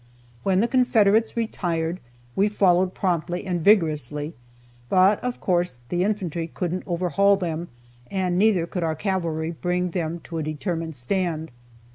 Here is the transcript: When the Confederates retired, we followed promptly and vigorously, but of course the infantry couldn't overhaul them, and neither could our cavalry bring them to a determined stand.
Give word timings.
When 0.41 0.61
the 0.61 0.67
Confederates 0.67 1.37
retired, 1.37 1.99
we 2.35 2.49
followed 2.49 2.95
promptly 2.95 3.45
and 3.45 3.61
vigorously, 3.63 4.33
but 4.89 5.23
of 5.23 5.39
course 5.39 5.77
the 5.89 6.03
infantry 6.03 6.47
couldn't 6.51 6.81
overhaul 6.87 7.35
them, 7.37 7.67
and 8.09 8.35
neither 8.35 8.65
could 8.65 8.81
our 8.81 8.95
cavalry 8.95 9.51
bring 9.51 9.91
them 9.91 10.19
to 10.21 10.39
a 10.39 10.43
determined 10.43 10.95
stand. 10.95 11.51